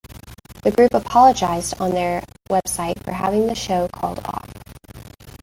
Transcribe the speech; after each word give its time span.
The 0.63 0.71
group 0.71 0.95
apologized 0.95 1.79
on 1.79 1.91
their 1.91 2.23
website 2.49 3.03
for 3.03 3.11
having 3.11 3.45
the 3.45 3.53
show 3.53 3.87
called 3.89 4.17
off. 4.25 4.49